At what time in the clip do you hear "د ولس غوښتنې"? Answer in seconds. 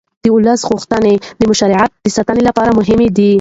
0.23-1.13